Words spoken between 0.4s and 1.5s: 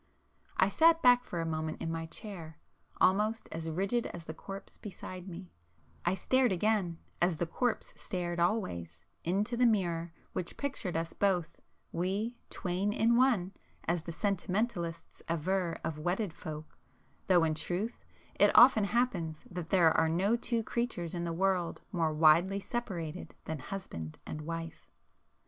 I sat back for a